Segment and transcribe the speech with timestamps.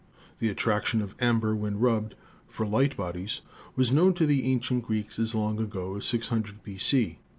[0.39, 2.15] The attraction of amber when rubbed
[2.47, 3.41] for light bodies
[3.75, 7.19] was known to the ancient Greeks as long ago as 600 B.C.